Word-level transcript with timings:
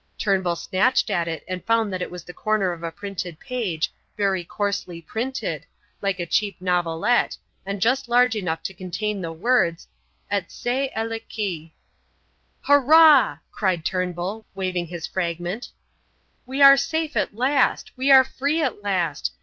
Turnbull 0.17 0.55
snatched 0.55 1.11
at 1.11 1.27
it 1.27 1.43
and 1.47 1.63
found 1.63 1.93
it 1.93 2.09
was 2.09 2.23
the 2.23 2.33
corner 2.33 2.71
of 2.71 2.81
a 2.81 2.91
printed 2.91 3.39
page, 3.39 3.93
very 4.17 4.43
coarsely 4.43 4.99
printed, 4.99 5.63
like 6.01 6.19
a 6.19 6.25
cheap 6.25 6.59
novelette, 6.59 7.37
and 7.67 7.79
just 7.79 8.09
large 8.09 8.35
enough 8.35 8.63
to 8.63 8.73
contain 8.73 9.21
the 9.21 9.31
words: 9.31 9.87
"et 10.31 10.49
c'est 10.51 10.89
elle 10.95 11.19
qui" 11.29 11.75
"Hurrah!" 12.67 13.37
cried 13.51 13.85
Turnbull, 13.85 14.43
waving 14.55 14.87
his 14.87 15.05
fragment; 15.05 15.69
"we 16.47 16.63
are 16.63 16.77
safe 16.77 17.15
at 17.15 17.35
last. 17.35 17.91
We 17.95 18.09
are 18.09 18.23
free 18.23 18.63
at 18.63 18.81
last. 18.81 19.31